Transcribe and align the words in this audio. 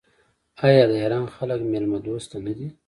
آیا 0.67 0.83
د 0.89 0.93
ایران 1.01 1.25
خلک 1.35 1.59
میلمه 1.71 1.99
دوست 2.07 2.29
نه 2.45 2.51
دي؟ 2.57 2.67